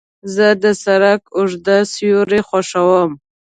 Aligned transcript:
زه 0.33 0.47
د 0.63 0.65
سړک 0.83 1.21
اوږده 1.37 1.77
سیوري 1.93 2.41
خوښوم. 2.47 3.11